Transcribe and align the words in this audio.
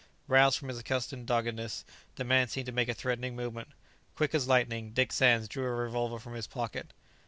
Roused 0.27 0.57
from 0.57 0.69
his 0.69 0.79
accustomed 0.79 1.27
doggedness, 1.27 1.85
the 2.15 2.23
man 2.23 2.47
seemed 2.47 2.65
to 2.65 2.71
make 2.71 2.89
a 2.89 2.93
threatening 2.95 3.35
movement. 3.35 3.67
Quick 4.15 4.33
as 4.33 4.47
lightning, 4.47 4.93
Dick 4.93 5.11
Sands 5.11 5.47
drew 5.47 5.65
a 5.67 5.75
revolver 5.75 6.17
from 6.17 6.33
his 6.33 6.47
pocket. 6.47 6.91